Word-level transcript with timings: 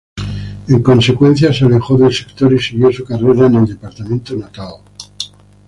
En 0.67 0.81
consecuencia, 0.81 1.53
se 1.53 1.63
alejó 1.65 1.95
del 1.95 2.11
sector 2.11 2.51
y 2.53 2.59
siguió 2.59 2.91
su 2.91 3.05
carrera 3.05 3.45
en 3.45 3.53
el 3.57 3.67
departamento 3.67 4.35
natal. 4.35 4.77